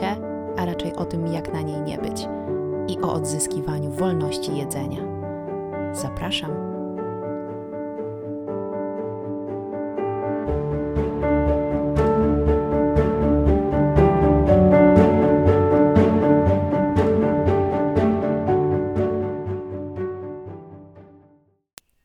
[0.00, 0.16] diecie,
[0.56, 2.28] a raczej o tym, jak na niej nie być
[2.88, 5.00] i o odzyskiwaniu wolności jedzenia.
[5.92, 6.50] Zapraszam.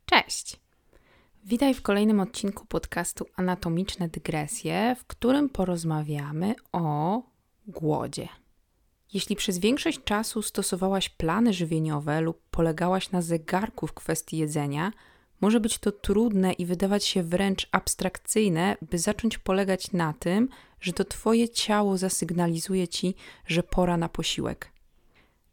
[0.05, 0.59] Cześć!
[1.44, 7.30] Witaj w kolejnym odcinku podcastu Anatomiczne Dygresje, w którym porozmawiamy o
[7.68, 8.28] głodzie.
[9.14, 14.92] Jeśli przez większość czasu stosowałaś plany żywieniowe lub polegałaś na zegarku w kwestii jedzenia,
[15.42, 20.50] może być to trudne i wydawać się wręcz abstrakcyjne, by zacząć polegać na tym,
[20.82, 23.16] że to Twoje ciało zasygnalizuje Ci,
[23.48, 24.72] że pora na posiłek.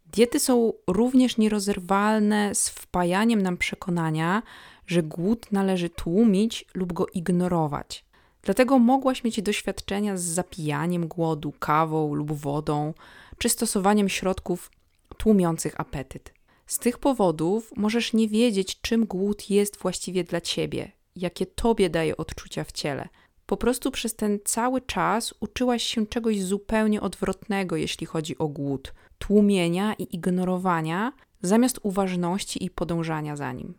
[0.05, 4.43] Diety są również nierozerwalne z wpajaniem nam przekonania,
[4.87, 8.05] że głód należy tłumić lub go ignorować.
[8.41, 12.93] Dlatego mogłaś mieć doświadczenia z zapijaniem głodu kawą lub wodą,
[13.37, 14.71] czy stosowaniem środków
[15.17, 16.33] tłumiących apetyt.
[16.67, 22.17] Z tych powodów możesz nie wiedzieć, czym głód jest właściwie dla ciebie, jakie tobie daje
[22.17, 23.09] odczucia w ciele.
[23.45, 28.93] Po prostu przez ten cały czas uczyłaś się czegoś zupełnie odwrotnego, jeśli chodzi o głód
[29.17, 33.73] tłumienia i ignorowania, zamiast uważności i podążania za nim.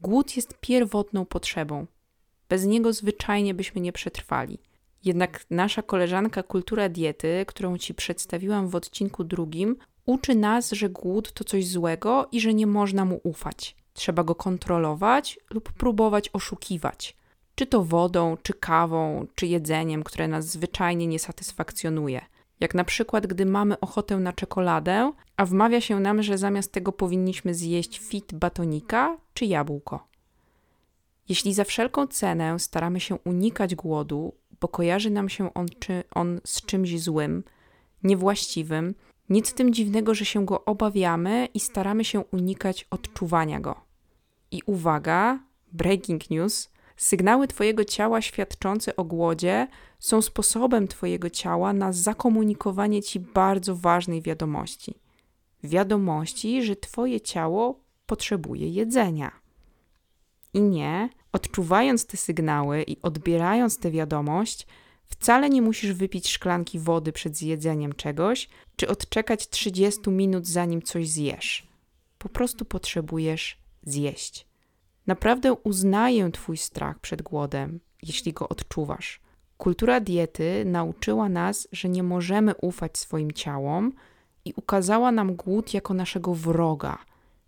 [0.00, 1.86] Głód jest pierwotną potrzebą.
[2.54, 4.58] Bez niego zwyczajnie byśmy nie przetrwali.
[5.04, 11.32] Jednak nasza koleżanka Kultura Diety, którą Ci przedstawiłam w odcinku drugim, uczy nas, że głód
[11.32, 13.76] to coś złego i że nie można mu ufać.
[13.92, 17.16] Trzeba go kontrolować lub próbować oszukiwać.
[17.54, 22.20] Czy to wodą, czy kawą, czy jedzeniem, które nas zwyczajnie nie satysfakcjonuje.
[22.60, 26.92] Jak na przykład, gdy mamy ochotę na czekoladę, a wmawia się nam, że zamiast tego
[26.92, 30.13] powinniśmy zjeść fit batonika czy jabłko.
[31.28, 36.40] Jeśli za wszelką cenę staramy się unikać głodu, bo kojarzy nam się on, czy on
[36.44, 37.44] z czymś złym,
[38.02, 38.94] niewłaściwym,
[39.28, 43.80] nic w tym dziwnego, że się go obawiamy i staramy się unikać odczuwania go.
[44.50, 45.38] I uwaga,
[45.72, 53.20] breaking news, Sygnały Twojego ciała świadczące o głodzie są sposobem Twojego ciała na zakomunikowanie Ci
[53.20, 54.94] bardzo ważnej wiadomości.
[55.64, 59.32] Wiadomości, że Twoje ciało potrzebuje jedzenia.
[60.54, 64.66] I nie, odczuwając te sygnały i odbierając tę wiadomość,
[65.04, 71.08] wcale nie musisz wypić szklanki wody przed zjedzeniem czegoś, czy odczekać 30 minut zanim coś
[71.08, 71.68] zjesz.
[72.18, 74.46] Po prostu potrzebujesz zjeść.
[75.06, 79.20] Naprawdę uznaję Twój strach przed głodem, jeśli go odczuwasz.
[79.56, 83.92] Kultura diety nauczyła nas, że nie możemy ufać swoim ciałom
[84.44, 86.98] i ukazała nam głód jako naszego wroga,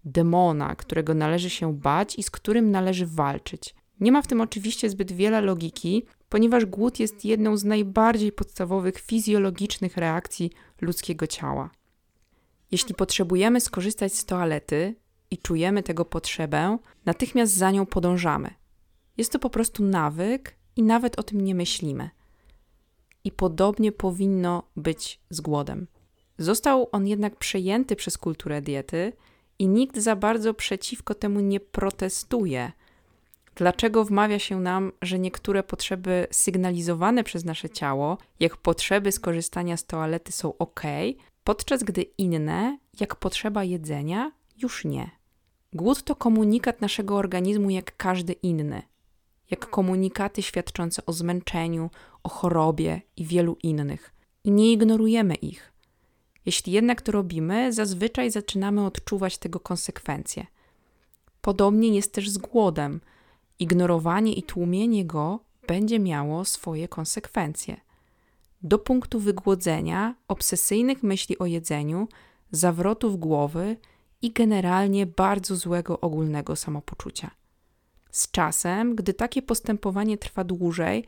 [0.07, 3.75] demona, którego należy się bać i z którym należy walczyć.
[4.01, 8.99] Nie ma w tym oczywiście zbyt wiele logiki, ponieważ głód jest jedną z najbardziej podstawowych
[8.99, 10.51] fizjologicznych reakcji
[10.81, 11.71] ludzkiego ciała.
[12.71, 14.95] Jeśli potrzebujemy skorzystać z toalety,
[15.31, 18.51] i czujemy tego potrzebę, natychmiast za nią podążamy.
[19.17, 22.11] Jest to po prostu nawyk i nawet o tym nie myślimy.
[23.25, 25.87] I podobnie powinno być z głodem.
[26.39, 29.13] Został on jednak przejęty przez kulturę diety
[29.59, 32.73] i nikt za bardzo przeciwko temu nie protestuje.
[33.55, 39.87] Dlaczego wmawia się nam, że niektóre potrzeby sygnalizowane przez nasze ciało, jak potrzeby skorzystania z
[39.87, 40.81] toalety, są ok,
[41.45, 45.11] podczas gdy inne, jak potrzeba jedzenia, już nie.
[45.73, 48.83] Głód to komunikat naszego organizmu jak każdy inny,
[49.51, 51.91] jak komunikaty świadczące o zmęczeniu,
[52.23, 54.15] o chorobie i wielu innych.
[54.45, 55.73] I nie ignorujemy ich.
[56.47, 60.47] Jeśli jednak to robimy, zazwyczaj zaczynamy odczuwać tego konsekwencje.
[61.41, 63.01] Podobnie jest też z głodem.
[63.59, 67.81] Ignorowanie i tłumienie go będzie miało swoje konsekwencje.
[68.63, 72.09] Do punktu wygłodzenia, obsesyjnych myśli o jedzeniu,
[72.51, 73.77] zawrotów głowy
[74.23, 77.31] i generalnie bardzo złego ogólnego samopoczucia.
[78.11, 81.05] Z czasem, gdy takie postępowanie trwa dłużej,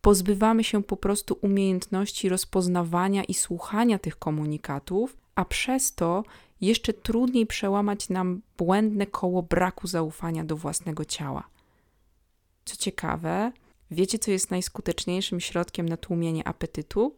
[0.00, 6.24] pozbywamy się po prostu umiejętności rozpoznawania i słuchania tych komunikatów, a przez to
[6.60, 11.48] jeszcze trudniej przełamać nam błędne koło braku zaufania do własnego ciała.
[12.64, 13.52] Co ciekawe,
[13.90, 17.16] wiecie, co jest najskuteczniejszym środkiem na tłumienie apetytu?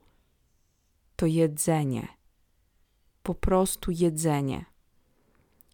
[1.16, 2.08] To jedzenie.
[3.22, 4.64] Po prostu jedzenie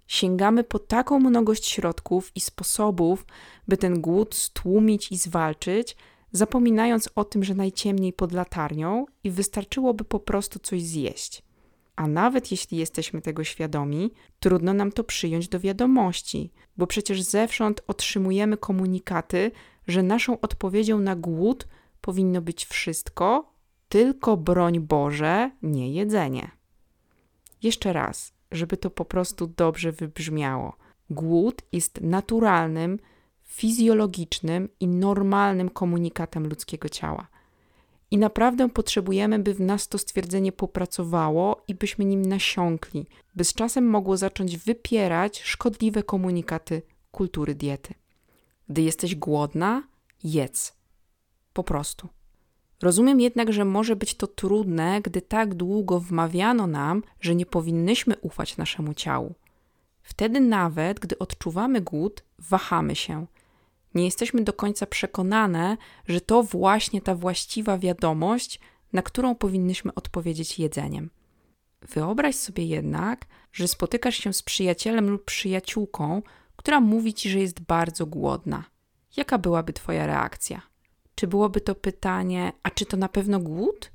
[0.08, 3.26] sięgamy po taką mnogość środków i sposobów,
[3.68, 5.96] by ten głód stłumić i zwalczyć,
[6.32, 11.42] zapominając o tym, że najciemniej pod latarnią i wystarczyłoby po prostu coś zjeść.
[11.96, 14.10] A nawet jeśli jesteśmy tego świadomi,
[14.40, 19.50] trudno nam to przyjąć do wiadomości, bo przecież zewsząd otrzymujemy komunikaty,
[19.86, 21.68] że naszą odpowiedzią na głód
[22.00, 23.52] powinno być wszystko
[23.88, 26.50] tylko broń Boże, nie jedzenie.
[27.62, 30.76] Jeszcze raz, żeby to po prostu dobrze wybrzmiało.
[31.10, 32.98] Głód jest naturalnym,
[33.48, 37.28] fizjologicznym i normalnym komunikatem ludzkiego ciała.
[38.10, 43.54] I naprawdę potrzebujemy, by w nas to stwierdzenie popracowało i byśmy nim nasiąkli, by z
[43.54, 47.94] czasem mogło zacząć wypierać szkodliwe komunikaty kultury diety.
[48.68, 49.82] Gdy jesteś głodna,
[50.24, 50.76] jedz.
[51.52, 52.08] Po prostu.
[52.82, 58.16] Rozumiem jednak, że może być to trudne, gdy tak długo wmawiano nam, że nie powinnyśmy
[58.16, 59.34] ufać naszemu ciału.
[60.08, 63.26] Wtedy nawet, gdy odczuwamy głód, wahamy się.
[63.94, 65.76] Nie jesteśmy do końca przekonane,
[66.08, 68.60] że to właśnie ta właściwa wiadomość,
[68.92, 71.10] na którą powinnyśmy odpowiedzieć jedzeniem.
[71.82, 76.22] Wyobraź sobie jednak, że spotykasz się z przyjacielem lub przyjaciółką,
[76.56, 78.64] która mówi ci, że jest bardzo głodna.
[79.16, 80.62] Jaka byłaby Twoja reakcja?
[81.14, 83.90] Czy byłoby to pytanie, a czy to na pewno głód?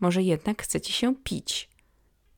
[0.00, 1.70] Może jednak chce ci się pić?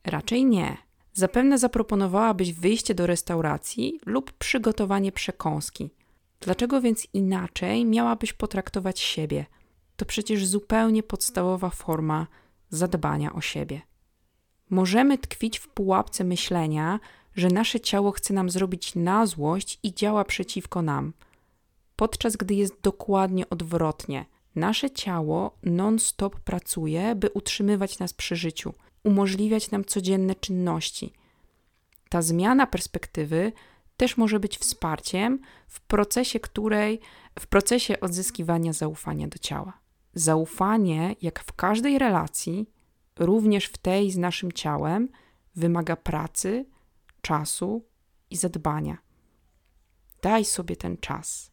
[0.04, 0.91] Raczej nie.
[1.12, 5.90] Zapewne zaproponowałabyś wyjście do restauracji lub przygotowanie przekąski.
[6.40, 9.46] Dlaczego więc inaczej miałabyś potraktować siebie?
[9.96, 12.26] To przecież zupełnie podstawowa forma
[12.70, 13.82] zadbania o siebie.
[14.70, 17.00] Możemy tkwić w pułapce myślenia,
[17.34, 21.12] że nasze ciało chce nam zrobić na złość i działa przeciwko nam,
[21.96, 24.24] podczas gdy jest dokładnie odwrotnie.
[24.54, 28.74] Nasze ciało non-stop pracuje, by utrzymywać nas przy życiu,
[29.04, 31.12] umożliwiać nam codzienne czynności.
[32.08, 33.52] Ta zmiana perspektywy
[33.96, 35.38] też może być wsparciem
[35.68, 37.00] w procesie, której
[37.38, 39.80] w procesie odzyskiwania zaufania do ciała.
[40.14, 42.70] Zaufanie, jak w każdej relacji,
[43.18, 45.08] również w tej z naszym ciałem,
[45.56, 46.66] wymaga pracy,
[47.20, 47.84] czasu
[48.30, 48.98] i zadbania.
[50.22, 51.52] Daj sobie ten czas.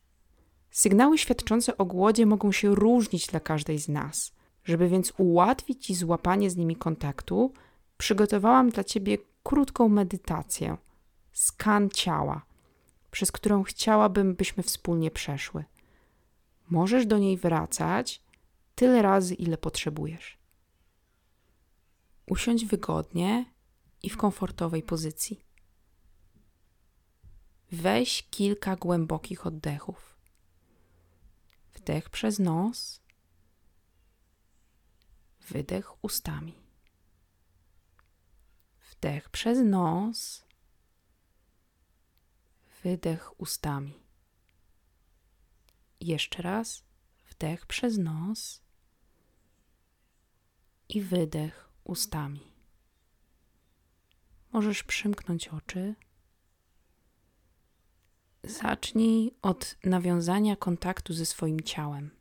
[0.71, 4.31] Sygnały świadczące o głodzie mogą się różnić dla każdej z nas.
[4.69, 7.53] Żeby więc ułatwić Ci złapanie z nimi kontaktu,
[7.97, 10.77] przygotowałam dla Ciebie krótką medytację,
[11.31, 12.45] skan ciała,
[13.11, 15.65] przez którą chciałabym, byśmy wspólnie przeszły.
[16.69, 18.21] Możesz do niej wracać
[18.75, 20.37] tyle razy, ile potrzebujesz.
[22.25, 23.45] Usiądź wygodnie
[24.03, 25.45] i w komfortowej pozycji.
[27.71, 30.17] Weź kilka głębokich oddechów.
[31.73, 32.98] Wdech przez nos,
[35.51, 36.55] wydech ustami.
[38.91, 40.45] Wdech przez nos,
[42.83, 43.99] wydech ustami.
[45.99, 46.83] Jeszcze raz
[47.29, 48.61] wdech przez nos
[50.89, 52.51] i wydech ustami.
[54.51, 55.95] Możesz przymknąć oczy.
[58.43, 62.11] Zacznij od nawiązania kontaktu ze swoim ciałem.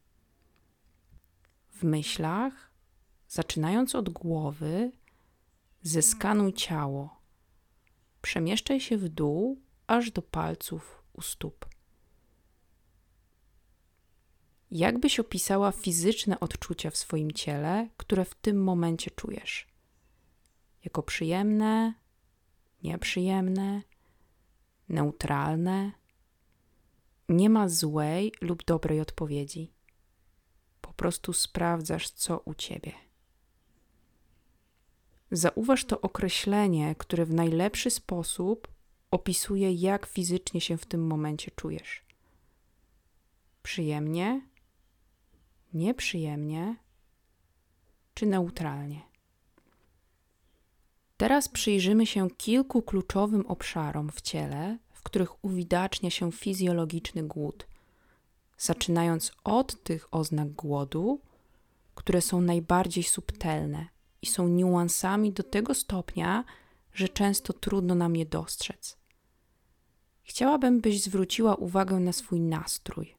[1.70, 2.67] W myślach,
[3.28, 4.92] zaczynając od głowy,
[5.82, 7.20] zeskanuj ciało.
[8.22, 11.68] Przemieszczaj się w dół aż do palców u stóp.
[14.70, 19.66] Jak byś opisała fizyczne odczucia w swoim ciele, które w tym momencie czujesz?
[20.84, 21.94] Jako przyjemne,
[22.82, 23.82] nieprzyjemne,
[24.88, 25.92] neutralne?
[27.28, 29.72] Nie ma złej lub dobrej odpowiedzi.
[30.80, 33.07] Po prostu sprawdzasz, co u ciebie.
[35.30, 38.68] Zauważ to określenie, które w najlepszy sposób
[39.10, 42.02] opisuje, jak fizycznie się w tym momencie czujesz.
[43.62, 44.40] Przyjemnie,
[45.74, 46.76] nieprzyjemnie
[48.14, 49.00] czy neutralnie.
[51.16, 57.66] Teraz przyjrzymy się kilku kluczowym obszarom w ciele, w których uwidacznia się fizjologiczny głód,
[58.58, 61.20] zaczynając od tych oznak głodu,
[61.94, 66.44] które są najbardziej subtelne i są niuansami do tego stopnia,
[66.92, 68.98] że często trudno nam je dostrzec.
[70.22, 73.14] Chciałabym, byś zwróciła uwagę na swój nastrój.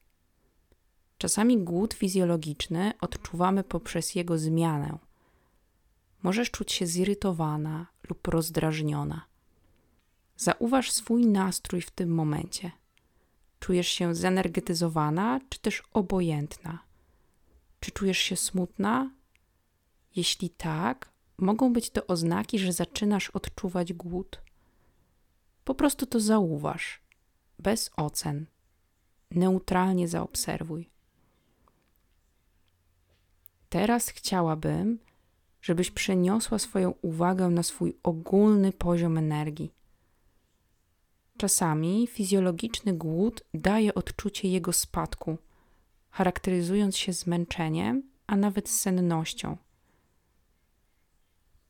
[1.18, 4.98] Czasami głód fizjologiczny odczuwamy poprzez jego zmianę.
[6.24, 9.26] Możesz czuć się zirytowana lub rozdrażniona.
[10.38, 12.72] Zauważ swój nastrój w tym momencie.
[13.60, 16.80] Czujesz się zenergetyzowana, czy też obojętna?
[17.80, 19.12] Czy czujesz się smutna?
[20.16, 24.42] Jeśli tak, mogą być to oznaki, że zaczynasz odczuwać głód.
[25.64, 27.02] Po prostu to zauważ,
[27.60, 28.46] bez ocen.
[29.32, 30.90] Neutralnie zaobserwuj.
[33.70, 35.00] Teraz chciałabym,
[35.62, 39.74] żebyś przeniosła swoją uwagę na swój ogólny poziom energii.
[41.38, 45.38] Czasami fizjologiczny głód daje odczucie jego spadku,
[46.10, 49.58] charakteryzując się zmęczeniem, a nawet sennością.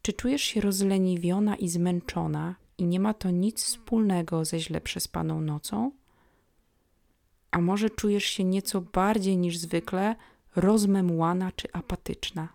[0.09, 5.41] Czy czujesz się rozleniwiona i zmęczona i nie ma to nic wspólnego ze źle przespaną
[5.41, 5.91] nocą?
[7.51, 10.15] A może czujesz się nieco bardziej niż zwykle
[10.55, 12.49] rozmemłana czy apatyczna?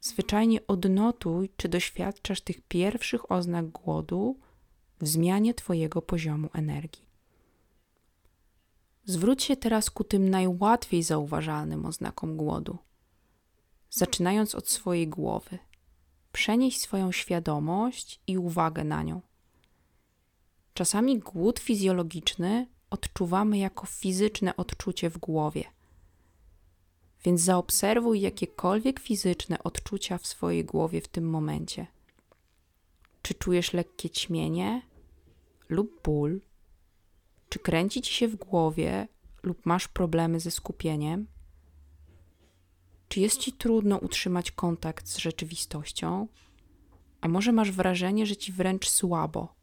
[0.00, 4.36] Zwyczajnie odnotuj, czy doświadczasz tych pierwszych oznak głodu
[5.00, 7.04] w zmianie Twojego poziomu energii.
[9.04, 12.78] Zwróć się teraz ku tym najłatwiej zauważalnym oznakom głodu.
[13.90, 15.58] Zaczynając od swojej głowy,
[16.38, 19.20] przenieś swoją świadomość i uwagę na nią.
[20.74, 25.64] Czasami głód fizjologiczny odczuwamy jako fizyczne odczucie w głowie.
[27.24, 31.86] Więc zaobserwuj jakiekolwiek fizyczne odczucia w swojej głowie w tym momencie.
[33.22, 34.82] Czy czujesz lekkie ćmienie
[35.68, 36.40] lub ból?
[37.48, 39.08] Czy kręci ci się w głowie
[39.42, 41.26] lub masz problemy ze skupieniem?
[43.08, 46.28] Czy jest ci trudno utrzymać kontakt z rzeczywistością?
[47.20, 49.54] A może masz wrażenie, że ci wręcz słabo?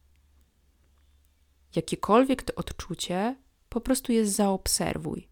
[1.75, 3.35] Jakiekolwiek to odczucie,
[3.69, 5.29] po prostu je zaobserwuj.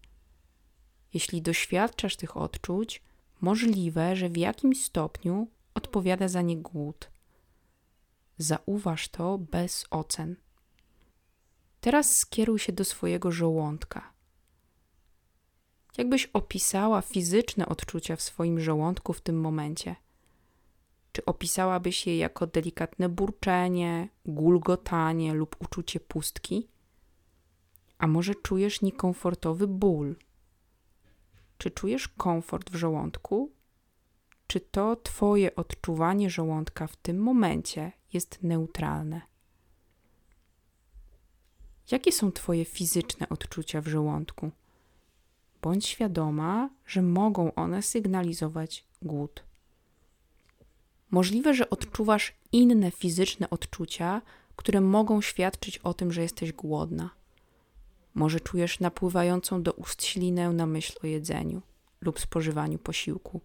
[1.14, 3.02] Jeśli doświadczasz tych odczuć,
[3.40, 7.10] możliwe, że w jakimś stopniu odpowiada za nie głód.
[8.38, 10.36] Zauważ to bez ocen.
[11.80, 14.13] Teraz skieruj się do swojego żołądka.
[15.98, 19.96] Jakbyś opisała fizyczne odczucia w swoim żołądku w tym momencie?
[21.12, 26.68] Czy opisałabyś je jako delikatne burczenie, gulgotanie lub uczucie pustki?
[27.98, 30.16] A może czujesz niekomfortowy ból?
[31.58, 33.52] Czy czujesz komfort w żołądku?
[34.46, 39.20] Czy to Twoje odczuwanie żołądka w tym momencie jest neutralne?
[41.90, 44.50] Jakie są Twoje fizyczne odczucia w żołądku?
[45.64, 49.44] Bądź świadoma, że mogą one sygnalizować głód.
[51.10, 54.22] Możliwe, że odczuwasz inne fizyczne odczucia,
[54.56, 57.10] które mogą świadczyć o tym, że jesteś głodna.
[58.14, 61.62] Może czujesz napływającą do ust ślinę na myśl o jedzeniu
[62.00, 63.40] lub spożywaniu posiłku.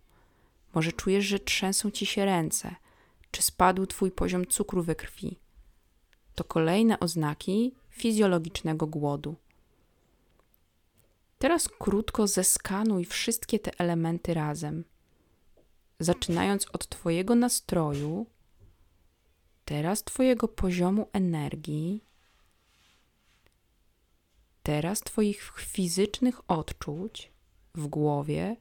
[0.74, 2.76] Może czujesz, że trzęsą ci się ręce,
[3.32, 5.40] czy spadł twój poziom cukru we krwi.
[6.36, 9.36] To kolejne oznaki fizjologicznego głodu.
[11.40, 14.84] Teraz krótko zeskanuj wszystkie te elementy razem.
[16.00, 18.26] Zaczynając od Twojego nastroju,
[19.66, 22.04] teraz Twojego poziomu energii,
[24.64, 27.32] teraz Twoich fizycznych odczuć
[27.76, 28.56] w głowie,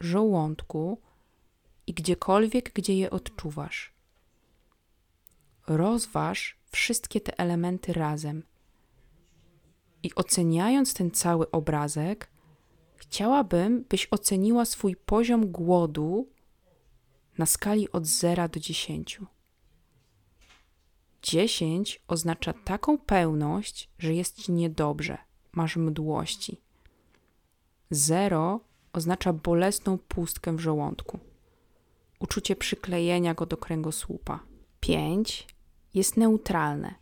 [0.00, 1.00] żołądku
[1.86, 3.92] i gdziekolwiek, gdzie je odczuwasz.
[5.66, 8.42] Rozważ wszystkie te elementy razem
[10.02, 12.30] i oceniając ten cały obrazek,
[12.96, 16.28] chciałabym, byś oceniła swój poziom głodu
[17.38, 19.20] na skali od 0 do 10.
[21.22, 25.18] 10 oznacza taką pełność, że jest ci niedobrze,
[25.52, 26.60] masz mdłości.
[27.90, 28.60] 0
[28.92, 31.18] oznacza bolesną pustkę w żołądku,
[32.20, 34.40] uczucie przyklejenia go do kręgosłupa.
[34.80, 35.46] 5
[35.94, 36.94] jest neutralne,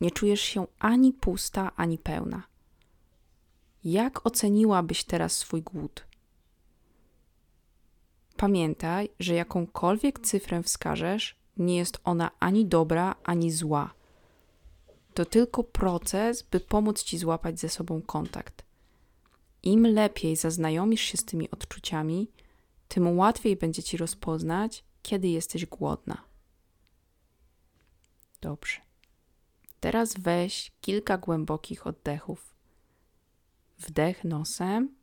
[0.00, 2.42] nie czujesz się ani pusta, ani pełna.
[3.84, 6.06] Jak oceniłabyś teraz swój głód?
[8.36, 13.94] Pamiętaj, że jakąkolwiek cyfrę wskażesz, nie jest ona ani dobra, ani zła.
[15.14, 18.64] To tylko proces, by pomóc ci złapać ze sobą kontakt.
[19.62, 22.28] Im lepiej zaznajomisz się z tymi odczuciami,
[22.88, 26.22] tym łatwiej będzie ci rozpoznać, kiedy jesteś głodna.
[28.40, 28.83] Dobrze.
[29.84, 32.54] Teraz weź kilka głębokich oddechów.
[33.78, 34.96] Wdech nosem,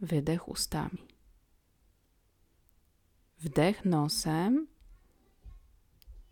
[0.00, 1.08] wydech ustami.
[3.38, 4.66] Wdech nosem,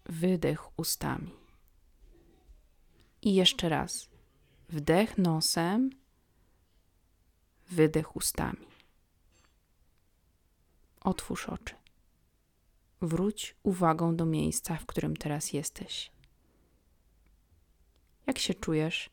[0.05, 1.31] wydech ustami.
[3.23, 4.09] I jeszcze raz.
[4.69, 5.91] Wdech nosem,
[7.71, 8.67] wydech ustami.
[11.01, 11.75] Otwórz oczy.
[13.01, 16.13] Wróć uwagą do miejsca, w którym teraz jesteś.
[18.27, 19.11] Jak się czujesz?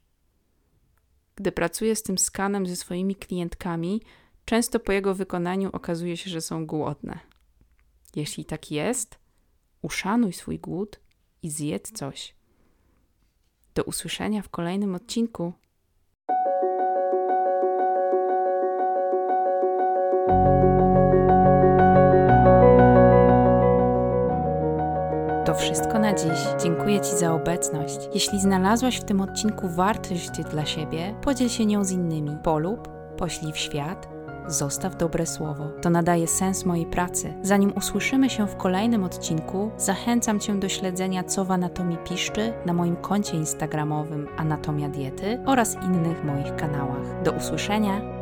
[1.36, 4.02] Gdy pracuję z tym skanem ze swoimi klientkami,
[4.46, 7.20] często po jego wykonaniu okazuje się, że są głodne.
[8.16, 9.20] Jeśli tak jest,
[9.82, 11.00] uszanuj swój głód
[11.44, 12.36] i zjedz coś.
[13.76, 15.54] Do usłyszenia w kolejnym odcinku.
[20.28, 20.69] To
[25.70, 26.40] wszystko na dziś.
[26.64, 28.10] Dziękuję Ci za obecność.
[28.14, 32.38] Jeśli znalazłaś w tym odcinku wartość dla siebie, podziel się nią z innymi.
[32.44, 34.10] Polub, poślij w świat
[34.48, 35.68] zostaw dobre słowo.
[35.82, 37.34] To nadaje sens mojej pracy.
[37.42, 42.74] Zanim usłyszymy się w kolejnym odcinku, zachęcam Cię do śledzenia, co w anatomii piszczy na
[42.74, 47.24] moim koncie instagramowym Anatomia Diety oraz innych moich kanałach.
[47.24, 48.19] Do usłyszenia!